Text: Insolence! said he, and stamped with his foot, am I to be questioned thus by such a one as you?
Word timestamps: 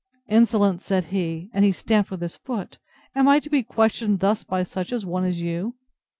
Insolence! 0.29 0.83
said 0.87 1.03
he, 1.13 1.51
and 1.53 1.75
stamped 1.75 2.09
with 2.09 2.21
his 2.21 2.35
foot, 2.35 2.79
am 3.13 3.27
I 3.27 3.39
to 3.39 3.51
be 3.51 3.61
questioned 3.61 4.19
thus 4.19 4.43
by 4.43 4.63
such 4.63 4.91
a 4.91 4.97
one 5.05 5.25
as 5.25 5.43
you? 5.43 5.75